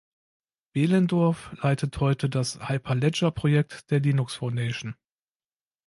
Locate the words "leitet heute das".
1.61-2.67